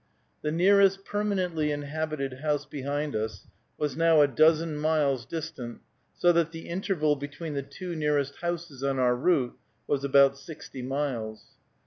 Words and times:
The 0.41 0.51
nearest 0.51 1.05
permanently 1.05 1.71
inhabited 1.71 2.39
house 2.39 2.65
behind 2.65 3.15
us 3.15 3.45
was 3.77 3.95
now 3.95 4.21
a 4.21 4.27
dozen 4.27 4.75
miles 4.75 5.27
distant, 5.27 5.79
so 6.17 6.31
that 6.31 6.51
the 6.51 6.69
interval 6.69 7.15
between 7.15 7.53
the 7.53 7.61
two 7.61 7.95
nearest 7.95 8.37
houses 8.37 8.83
on 8.83 8.97
our 8.97 9.15
route 9.15 9.59
was 9.85 10.03
about 10.03 10.39
sixty 10.39 10.81
miles. 10.81 11.49